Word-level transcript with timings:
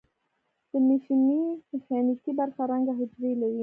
د 0.71 0.73
مشیمیې 0.87 1.43
مخکینۍ 1.69 2.31
برخه 2.39 2.61
رنګه 2.71 2.93
حجرې 2.99 3.31
لري. 3.41 3.59